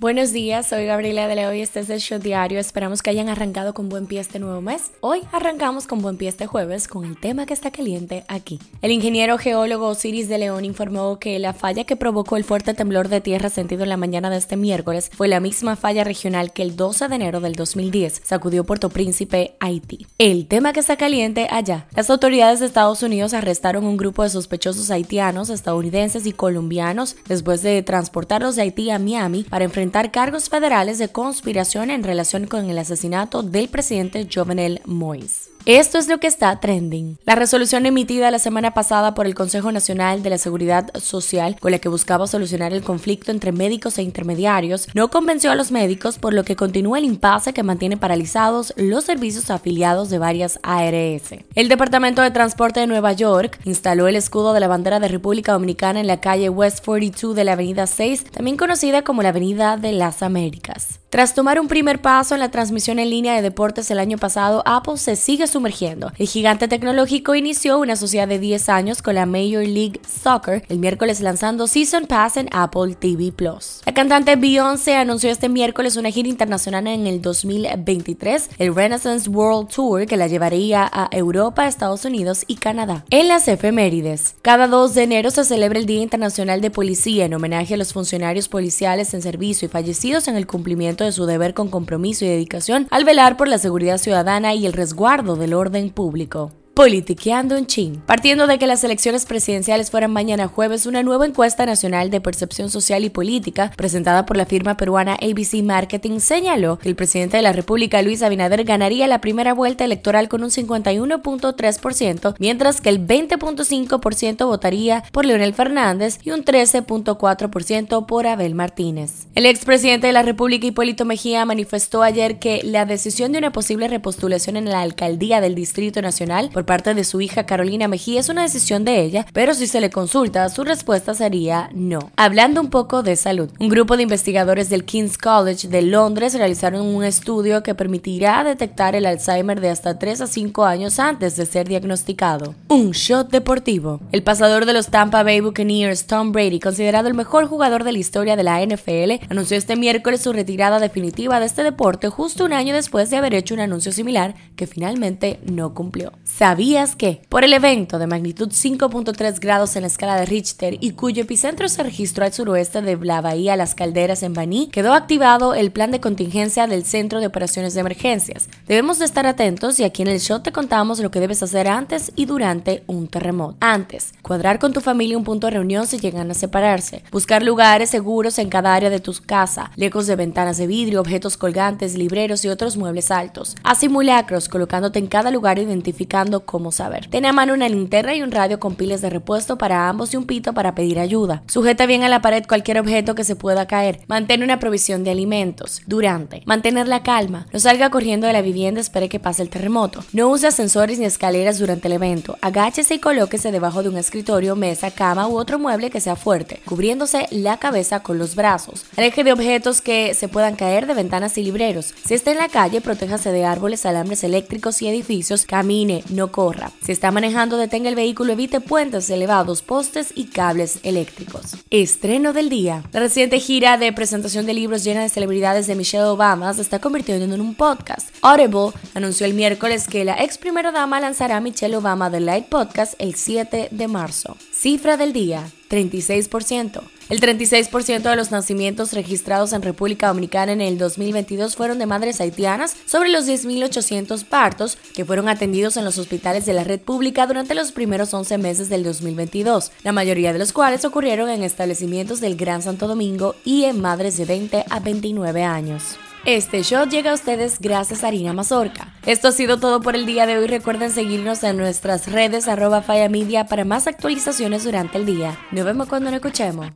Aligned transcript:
Buenos 0.00 0.32
días, 0.32 0.66
soy 0.66 0.86
Gabriela 0.86 1.28
de 1.28 1.34
Leo 1.34 1.52
y 1.52 1.60
este 1.60 1.80
es 1.80 1.90
el 1.90 2.00
show 2.00 2.18
diario. 2.18 2.58
Esperamos 2.58 3.02
que 3.02 3.10
hayan 3.10 3.28
arrancado 3.28 3.74
con 3.74 3.90
buen 3.90 4.06
pie 4.06 4.20
este 4.20 4.38
nuevo 4.38 4.62
mes. 4.62 4.92
Hoy 5.02 5.20
arrancamos 5.30 5.86
con 5.86 6.00
buen 6.00 6.16
pie 6.16 6.30
este 6.30 6.46
jueves 6.46 6.88
con 6.88 7.04
el 7.04 7.20
tema 7.20 7.44
que 7.44 7.52
está 7.52 7.70
caliente 7.70 8.24
aquí. 8.26 8.58
El 8.80 8.92
ingeniero 8.92 9.36
geólogo 9.36 9.88
Osiris 9.88 10.30
de 10.30 10.38
León 10.38 10.64
informó 10.64 11.18
que 11.18 11.38
la 11.38 11.52
falla 11.52 11.84
que 11.84 11.96
provocó 11.96 12.38
el 12.38 12.44
fuerte 12.44 12.72
temblor 12.72 13.10
de 13.10 13.20
tierra 13.20 13.50
sentido 13.50 13.82
en 13.82 13.90
la 13.90 13.98
mañana 13.98 14.30
de 14.30 14.38
este 14.38 14.56
miércoles 14.56 15.10
fue 15.14 15.28
la 15.28 15.38
misma 15.38 15.76
falla 15.76 16.02
regional 16.02 16.54
que 16.54 16.62
el 16.62 16.76
12 16.76 17.08
de 17.08 17.16
enero 17.16 17.40
del 17.40 17.52
2010 17.54 18.22
sacudió 18.24 18.64
Puerto 18.64 18.88
Príncipe, 18.88 19.54
Haití. 19.60 20.06
El 20.16 20.46
tema 20.46 20.72
que 20.72 20.80
está 20.80 20.96
caliente 20.96 21.46
allá. 21.50 21.88
Las 21.94 22.08
autoridades 22.08 22.60
de 22.60 22.66
Estados 22.66 23.02
Unidos 23.02 23.34
arrestaron 23.34 23.84
un 23.84 23.98
grupo 23.98 24.22
de 24.22 24.30
sospechosos 24.30 24.90
haitianos, 24.90 25.50
estadounidenses 25.50 26.24
y 26.24 26.32
colombianos 26.32 27.16
después 27.28 27.60
de 27.60 27.82
transportarlos 27.82 28.56
de 28.56 28.62
Haití 28.62 28.88
a 28.88 28.98
Miami 28.98 29.44
para 29.44 29.66
enfrentar 29.66 29.89
cargos 30.10 30.48
federales 30.48 30.98
de 30.98 31.08
conspiración 31.08 31.90
en 31.90 32.02
relación 32.02 32.46
con 32.46 32.70
el 32.70 32.78
asesinato 32.78 33.42
del 33.42 33.68
presidente 33.68 34.26
Jovenel 34.32 34.80
Moïse. 34.86 35.49
Esto 35.66 35.98
es 35.98 36.08
lo 36.08 36.18
que 36.18 36.26
está 36.26 36.58
trending. 36.58 37.18
La 37.26 37.34
resolución 37.34 37.84
emitida 37.84 38.30
la 38.30 38.38
semana 38.38 38.72
pasada 38.72 39.14
por 39.14 39.26
el 39.26 39.34
Consejo 39.34 39.70
Nacional 39.70 40.22
de 40.22 40.30
la 40.30 40.38
Seguridad 40.38 40.90
Social, 40.98 41.56
con 41.60 41.70
la 41.70 41.78
que 41.78 41.90
buscaba 41.90 42.26
solucionar 42.26 42.72
el 42.72 42.82
conflicto 42.82 43.30
entre 43.30 43.52
médicos 43.52 43.98
e 43.98 44.02
intermediarios, 44.02 44.88
no 44.94 45.10
convenció 45.10 45.50
a 45.50 45.54
los 45.54 45.70
médicos, 45.70 46.18
por 46.18 46.32
lo 46.32 46.44
que 46.44 46.56
continúa 46.56 46.98
el 46.98 47.04
impasse 47.04 47.52
que 47.52 47.62
mantiene 47.62 47.98
paralizados 47.98 48.72
los 48.76 49.04
servicios 49.04 49.50
afiliados 49.50 50.08
de 50.08 50.18
varias 50.18 50.58
ARS. 50.62 51.34
El 51.54 51.68
Departamento 51.68 52.22
de 52.22 52.30
Transporte 52.30 52.80
de 52.80 52.86
Nueva 52.86 53.12
York 53.12 53.60
instaló 53.64 54.08
el 54.08 54.16
escudo 54.16 54.54
de 54.54 54.60
la 54.60 54.68
bandera 54.68 54.98
de 54.98 55.08
República 55.08 55.52
Dominicana 55.52 56.00
en 56.00 56.06
la 56.06 56.20
calle 56.20 56.48
West 56.48 56.84
42 56.84 57.36
de 57.36 57.44
la 57.44 57.52
Avenida 57.52 57.86
6, 57.86 58.24
también 58.32 58.56
conocida 58.56 59.02
como 59.02 59.22
la 59.22 59.28
Avenida 59.28 59.76
de 59.76 59.92
las 59.92 60.22
Américas. 60.22 60.99
Tras 61.10 61.34
tomar 61.34 61.58
un 61.58 61.66
primer 61.66 62.00
paso 62.00 62.34
en 62.34 62.40
la 62.40 62.52
transmisión 62.52 63.00
en 63.00 63.10
línea 63.10 63.34
de 63.34 63.42
deportes 63.42 63.90
el 63.90 63.98
año 63.98 64.16
pasado, 64.16 64.62
Apple 64.64 64.96
se 64.96 65.16
sigue 65.16 65.48
sumergiendo. 65.48 66.12
El 66.16 66.28
gigante 66.28 66.68
tecnológico 66.68 67.34
inició 67.34 67.80
una 67.80 67.96
sociedad 67.96 68.28
de 68.28 68.38
10 68.38 68.68
años 68.68 69.02
con 69.02 69.16
la 69.16 69.26
Major 69.26 69.66
League 69.66 70.00
Soccer 70.06 70.64
el 70.68 70.78
miércoles 70.78 71.20
lanzando 71.20 71.66
Season 71.66 72.06
Pass 72.06 72.36
en 72.36 72.48
Apple 72.52 72.94
TV 72.94 73.32
Plus. 73.32 73.80
La 73.86 73.92
cantante 73.92 74.36
Beyoncé 74.36 74.94
anunció 74.94 75.30
este 75.30 75.48
miércoles 75.48 75.96
una 75.96 76.12
gira 76.12 76.28
internacional 76.28 76.86
en 76.86 77.08
el 77.08 77.20
2023, 77.20 78.50
el 78.58 78.72
Renaissance 78.72 79.28
World 79.28 79.68
Tour 79.68 80.06
que 80.06 80.16
la 80.16 80.28
llevaría 80.28 80.88
a 80.92 81.08
Europa, 81.10 81.66
Estados 81.66 82.04
Unidos 82.04 82.44
y 82.46 82.54
Canadá. 82.54 83.04
En 83.10 83.26
las 83.26 83.48
efemérides, 83.48 84.36
cada 84.42 84.68
2 84.68 84.94
de 84.94 85.02
enero 85.02 85.32
se 85.32 85.44
celebra 85.44 85.80
el 85.80 85.86
Día 85.86 86.02
Internacional 86.02 86.60
de 86.60 86.70
Policía 86.70 87.24
en 87.24 87.34
homenaje 87.34 87.74
a 87.74 87.78
los 87.78 87.92
funcionarios 87.92 88.46
policiales 88.46 89.12
en 89.12 89.22
servicio 89.22 89.66
y 89.66 89.68
fallecidos 89.68 90.28
en 90.28 90.36
el 90.36 90.46
cumplimiento 90.46 90.99
de 91.04 91.12
su 91.12 91.26
deber 91.26 91.54
con 91.54 91.68
compromiso 91.68 92.24
y 92.24 92.28
dedicación 92.28 92.86
al 92.90 93.04
velar 93.04 93.36
por 93.36 93.48
la 93.48 93.58
seguridad 93.58 93.98
ciudadana 93.98 94.54
y 94.54 94.66
el 94.66 94.72
resguardo 94.72 95.36
del 95.36 95.54
orden 95.54 95.90
público. 95.90 96.52
Politiqueando 96.80 97.58
en 97.58 97.66
Chin. 97.66 98.02
Partiendo 98.06 98.46
de 98.46 98.58
que 98.58 98.66
las 98.66 98.82
elecciones 98.84 99.26
presidenciales 99.26 99.90
fueran 99.90 100.14
mañana 100.14 100.48
jueves, 100.48 100.86
una 100.86 101.02
nueva 101.02 101.26
encuesta 101.26 101.66
nacional 101.66 102.08
de 102.08 102.22
percepción 102.22 102.70
social 102.70 103.04
y 103.04 103.10
política 103.10 103.70
presentada 103.76 104.24
por 104.24 104.38
la 104.38 104.46
firma 104.46 104.78
peruana 104.78 105.18
ABC 105.20 105.62
Marketing 105.62 106.20
señaló 106.20 106.78
que 106.78 106.88
el 106.88 106.96
presidente 106.96 107.36
de 107.36 107.42
la 107.42 107.52
República, 107.52 108.00
Luis 108.00 108.22
Abinader, 108.22 108.64
ganaría 108.64 109.06
la 109.08 109.20
primera 109.20 109.52
vuelta 109.52 109.84
electoral 109.84 110.30
con 110.30 110.42
un 110.42 110.48
51.3%, 110.48 112.34
mientras 112.38 112.80
que 112.80 112.88
el 112.88 113.06
20.5% 113.06 114.46
votaría 114.46 115.04
por 115.12 115.26
Leonel 115.26 115.52
Fernández 115.52 116.18
y 116.24 116.30
un 116.30 116.46
13.4% 116.46 118.06
por 118.06 118.26
Abel 118.26 118.54
Martínez. 118.54 119.26
El 119.34 119.44
expresidente 119.44 120.06
de 120.06 120.14
la 120.14 120.22
República, 120.22 120.66
Hipólito 120.66 121.04
Mejía, 121.04 121.44
manifestó 121.44 122.02
ayer 122.02 122.38
que 122.38 122.62
la 122.64 122.86
decisión 122.86 123.32
de 123.32 123.38
una 123.38 123.52
posible 123.52 123.86
repostulación 123.86 124.56
en 124.56 124.70
la 124.70 124.80
alcaldía 124.80 125.42
del 125.42 125.54
Distrito 125.54 126.00
Nacional 126.00 126.48
por 126.50 126.69
parte 126.70 126.94
de 126.94 127.02
su 127.02 127.20
hija 127.20 127.46
Carolina 127.46 127.88
Mejía 127.88 128.20
es 128.20 128.28
una 128.28 128.42
decisión 128.42 128.84
de 128.84 129.00
ella, 129.00 129.26
pero 129.32 129.54
si 129.54 129.66
se 129.66 129.80
le 129.80 129.90
consulta, 129.90 130.48
su 130.50 130.62
respuesta 130.62 131.14
sería 131.14 131.68
no. 131.74 132.12
Hablando 132.14 132.60
un 132.60 132.70
poco 132.70 133.02
de 133.02 133.16
salud, 133.16 133.50
un 133.58 133.68
grupo 133.68 133.96
de 133.96 134.04
investigadores 134.04 134.70
del 134.70 134.84
King's 134.84 135.18
College 135.18 135.66
de 135.66 135.82
Londres 135.82 136.34
realizaron 136.34 136.86
un 136.86 137.02
estudio 137.02 137.64
que 137.64 137.74
permitirá 137.74 138.44
detectar 138.44 138.94
el 138.94 139.06
Alzheimer 139.06 139.60
de 139.60 139.68
hasta 139.68 139.98
3 139.98 140.20
a 140.20 140.26
5 140.28 140.64
años 140.64 141.00
antes 141.00 141.34
de 141.34 141.44
ser 141.44 141.66
diagnosticado. 141.66 142.54
Un 142.68 142.92
shot 142.92 143.32
deportivo. 143.32 143.98
El 144.12 144.22
pasador 144.22 144.64
de 144.64 144.72
los 144.72 144.90
Tampa 144.90 145.24
Bay 145.24 145.40
Buccaneers, 145.40 146.06
Tom 146.06 146.30
Brady, 146.30 146.60
considerado 146.60 147.08
el 147.08 147.14
mejor 147.14 147.48
jugador 147.48 147.82
de 147.82 147.90
la 147.90 147.98
historia 147.98 148.36
de 148.36 148.44
la 148.44 148.64
NFL, 148.64 149.26
anunció 149.28 149.56
este 149.56 149.74
miércoles 149.74 150.20
su 150.20 150.32
retirada 150.32 150.78
definitiva 150.78 151.40
de 151.40 151.46
este 151.46 151.64
deporte 151.64 152.08
justo 152.10 152.44
un 152.44 152.52
año 152.52 152.72
después 152.72 153.10
de 153.10 153.16
haber 153.16 153.34
hecho 153.34 153.54
un 153.54 153.60
anuncio 153.60 153.90
similar 153.90 154.36
que 154.54 154.68
finalmente 154.68 155.40
no 155.50 155.74
cumplió. 155.74 156.12
¿Sabías 156.60 156.94
que? 156.94 157.22
Por 157.30 157.42
el 157.42 157.54
evento 157.54 157.98
de 157.98 158.06
magnitud 158.06 158.50
5.3 158.50 159.40
grados 159.40 159.76
en 159.76 159.80
la 159.80 159.86
escala 159.86 160.16
de 160.16 160.26
Richter 160.26 160.76
y 160.78 160.90
cuyo 160.90 161.22
epicentro 161.22 161.66
se 161.70 161.82
registró 161.82 162.26
al 162.26 162.34
suroeste 162.34 162.82
de 162.82 162.98
la 162.98 163.22
bahía 163.22 163.56
Las 163.56 163.74
Calderas 163.74 164.22
en 164.22 164.34
Baní, 164.34 164.66
quedó 164.66 164.92
activado 164.92 165.54
el 165.54 165.70
plan 165.70 165.90
de 165.90 166.00
contingencia 166.00 166.66
del 166.66 166.84
Centro 166.84 167.20
de 167.20 167.28
Operaciones 167.28 167.72
de 167.72 167.80
Emergencias. 167.80 168.50
Debemos 168.68 168.98
de 168.98 169.06
estar 169.06 169.26
atentos 169.26 169.80
y 169.80 169.84
aquí 169.84 170.02
en 170.02 170.08
el 170.08 170.20
show 170.20 170.40
te 170.40 170.52
contamos 170.52 171.00
lo 171.00 171.10
que 171.10 171.18
debes 171.20 171.42
hacer 171.42 171.66
antes 171.66 172.12
y 172.14 172.26
durante 172.26 172.82
un 172.86 173.08
terremoto. 173.08 173.56
Antes, 173.60 174.12
cuadrar 174.20 174.58
con 174.58 174.74
tu 174.74 174.82
familia 174.82 175.16
un 175.16 175.24
punto 175.24 175.46
de 175.46 175.52
reunión 175.52 175.86
si 175.86 175.98
llegan 175.98 176.30
a 176.30 176.34
separarse. 176.34 177.04
Buscar 177.10 177.42
lugares 177.42 177.88
seguros 177.88 178.38
en 178.38 178.50
cada 178.50 178.74
área 178.74 178.90
de 178.90 179.00
tu 179.00 179.14
casa, 179.24 179.70
lejos 179.76 180.06
de 180.06 180.16
ventanas 180.16 180.58
de 180.58 180.66
vidrio, 180.66 181.00
objetos 181.00 181.38
colgantes, 181.38 181.96
libreros 181.96 182.44
y 182.44 182.48
otros 182.48 182.76
muebles 182.76 183.10
altos. 183.10 183.56
Haz 183.62 183.78
simulacros 183.78 184.50
colocándote 184.50 184.98
en 184.98 185.06
cada 185.06 185.30
lugar 185.30 185.58
identificando 185.58 186.39
cómo 186.44 186.72
saber. 186.72 187.08
Ten 187.08 187.26
a 187.26 187.32
mano 187.32 187.54
una 187.54 187.68
linterna 187.68 188.14
y 188.14 188.22
un 188.22 188.30
radio 188.30 188.60
con 188.60 188.74
pilas 188.74 189.00
de 189.00 189.10
repuesto 189.10 189.58
para 189.58 189.88
ambos 189.88 190.14
y 190.14 190.16
un 190.16 190.26
pito 190.26 190.52
para 190.52 190.74
pedir 190.74 190.98
ayuda. 190.98 191.42
Sujeta 191.46 191.86
bien 191.86 192.02
a 192.02 192.08
la 192.08 192.22
pared 192.22 192.44
cualquier 192.46 192.78
objeto 192.78 193.14
que 193.14 193.24
se 193.24 193.36
pueda 193.36 193.66
caer. 193.66 194.00
Mantén 194.06 194.42
una 194.42 194.58
provisión 194.58 195.04
de 195.04 195.10
alimentos. 195.10 195.82
Durante. 195.86 196.42
Mantener 196.46 196.88
la 196.88 197.02
calma. 197.02 197.46
No 197.52 197.58
salga 197.58 197.90
corriendo 197.90 198.26
de 198.26 198.32
la 198.32 198.42
vivienda, 198.42 198.80
espere 198.80 199.08
que 199.08 199.20
pase 199.20 199.42
el 199.42 199.50
terremoto. 199.50 200.04
No 200.12 200.28
use 200.28 200.46
ascensores 200.46 200.98
ni 200.98 201.04
escaleras 201.04 201.58
durante 201.58 201.88
el 201.88 201.94
evento. 201.94 202.36
Agáchese 202.40 202.94
y 202.94 202.98
colóquese 202.98 203.52
debajo 203.52 203.82
de 203.82 203.88
un 203.88 203.96
escritorio, 203.96 204.56
mesa, 204.56 204.90
cama 204.90 205.28
u 205.28 205.36
otro 205.36 205.58
mueble 205.58 205.90
que 205.90 206.00
sea 206.00 206.16
fuerte, 206.16 206.60
cubriéndose 206.64 207.26
la 207.30 207.58
cabeza 207.58 208.00
con 208.02 208.18
los 208.18 208.34
brazos. 208.34 208.84
Aleje 208.96 209.24
de 209.24 209.32
objetos 209.32 209.80
que 209.80 210.14
se 210.14 210.28
puedan 210.28 210.56
caer 210.56 210.86
de 210.86 210.94
ventanas 210.94 211.36
y 211.38 211.42
libreros. 211.42 211.94
Si 212.04 212.14
está 212.14 212.32
en 212.32 212.38
la 212.38 212.48
calle, 212.48 212.80
protéjase 212.80 213.32
de 213.32 213.44
árboles, 213.44 213.86
alambres 213.86 214.24
eléctricos 214.24 214.82
y 214.82 214.88
edificios. 214.88 215.44
Camine, 215.44 216.04
no 216.10 216.29
corra. 216.30 216.72
Si 216.82 216.92
está 216.92 217.10
manejando, 217.10 217.56
detenga 217.56 217.88
el 217.88 217.94
vehículo, 217.94 218.32
evite 218.32 218.60
puentes 218.60 219.10
elevados, 219.10 219.62
postes 219.62 220.12
y 220.14 220.26
cables 220.26 220.80
eléctricos. 220.82 221.56
Estreno 221.70 222.32
del 222.32 222.48
día. 222.48 222.82
La 222.92 223.00
reciente 223.00 223.40
gira 223.40 223.78
de 223.78 223.92
presentación 223.92 224.46
de 224.46 224.54
libros 224.54 224.84
llena 224.84 225.02
de 225.02 225.08
celebridades 225.08 225.66
de 225.66 225.74
Michelle 225.74 226.04
Obama 226.04 226.52
se 226.54 226.62
está 226.62 226.78
convirtiendo 226.80 227.34
en 227.34 227.40
un 227.40 227.54
podcast. 227.54 228.08
Audible 228.22 228.72
anunció 228.94 229.26
el 229.26 229.34
miércoles 229.34 229.86
que 229.86 230.04
la 230.04 230.22
ex 230.22 230.38
primera 230.38 230.72
dama 230.72 231.00
lanzará 231.00 231.40
Michelle 231.40 231.76
Obama 231.76 232.10
The 232.10 232.20
Light 232.20 232.46
Podcast 232.46 232.94
el 232.98 233.14
7 233.14 233.68
de 233.70 233.88
marzo. 233.88 234.36
Cifra 234.52 234.96
del 234.96 235.12
día, 235.12 235.50
36%. 235.70 236.82
El 237.08 237.20
36% 237.20 238.02
de 238.02 238.16
los 238.16 238.30
nacimientos 238.30 238.92
registrados 238.92 239.52
en 239.52 239.62
República 239.62 240.08
Dominicana 240.08 240.52
en 240.52 240.60
el 240.60 240.78
2022 240.78 241.56
fueron 241.56 241.78
de 241.78 241.86
madres 241.86 242.20
haitianas, 242.20 242.76
sobre 242.86 243.08
los 243.08 243.26
10.800 243.26 244.24
partos 244.24 244.78
que 244.94 245.04
fueron 245.04 245.28
atendidos 245.28 245.76
en 245.76 245.84
los 245.84 245.98
hospitales 245.98 246.46
de 246.46 246.52
la 246.52 246.64
red 246.64 246.80
pública 246.80 247.26
durante 247.26 247.54
los 247.54 247.72
primeros 247.72 248.12
11 248.12 248.38
meses 248.38 248.68
del 248.68 248.84
2022, 248.84 249.72
la 249.82 249.92
mayoría 249.92 250.32
de 250.32 250.38
los 250.38 250.52
cuales 250.52 250.84
ocurrieron 250.84 251.30
en 251.30 251.42
establecimientos 251.42 252.20
del 252.20 252.36
Gran 252.36 252.62
Santo 252.62 252.86
Domingo 252.86 253.34
y 253.44 253.64
en 253.64 253.80
madres 253.80 254.16
de 254.16 254.24
20 254.24 254.64
a 254.68 254.80
29 254.80 255.42
años. 255.44 255.98
Este 256.26 256.62
show 256.62 256.86
llega 256.86 257.12
a 257.12 257.14
ustedes 257.14 257.58
gracias 257.60 258.04
a 258.04 258.08
Harina 258.08 258.34
Mazorca. 258.34 258.92
Esto 259.06 259.28
ha 259.28 259.32
sido 259.32 259.58
todo 259.58 259.80
por 259.80 259.96
el 259.96 260.04
día 260.04 260.26
de 260.26 260.36
hoy. 260.36 260.46
Recuerden 260.46 260.90
seguirnos 260.90 261.42
en 261.42 261.56
nuestras 261.56 262.12
redes 262.12 262.46
arroba 262.46 262.84
Media 263.08 263.46
para 263.46 263.64
más 263.64 263.86
actualizaciones 263.86 264.64
durante 264.64 264.98
el 264.98 265.06
día. 265.06 265.38
Nos 265.50 265.64
vemos 265.64 265.88
cuando 265.88 266.10
nos 266.10 266.16
escuchemos. 266.16 266.66